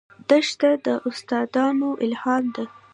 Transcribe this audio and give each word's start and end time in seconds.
دښته 0.29 0.69
د 0.85 0.87
داستانونو 1.03 1.87
الهام 2.05 2.43
ده. 2.55 2.65